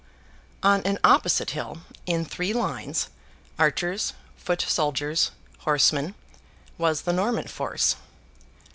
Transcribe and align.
On 0.63 0.81
an 0.81 0.97
opposite 1.03 1.51
hill, 1.51 1.83
in 2.07 2.25
three 2.25 2.53
lines, 2.53 3.09
archers, 3.59 4.13
foot 4.35 4.59
soldiers, 4.63 5.29
horsemen, 5.59 6.15
was 6.79 7.03
the 7.03 7.13
Norman 7.13 7.45
force. 7.47 7.97